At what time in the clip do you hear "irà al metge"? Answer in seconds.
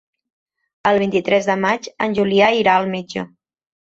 2.63-3.29